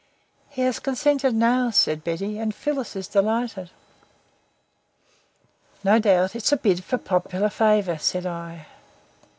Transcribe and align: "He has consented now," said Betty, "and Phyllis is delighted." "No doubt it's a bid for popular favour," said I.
"He 0.49 0.63
has 0.63 0.79
consented 0.79 1.35
now," 1.35 1.69
said 1.69 2.03
Betty, 2.03 2.39
"and 2.39 2.55
Phyllis 2.55 2.95
is 2.95 3.07
delighted." 3.07 3.69
"No 5.83 5.99
doubt 5.99 6.35
it's 6.35 6.51
a 6.51 6.57
bid 6.57 6.83
for 6.83 6.97
popular 6.97 7.51
favour," 7.51 7.99
said 7.99 8.25
I. 8.25 8.65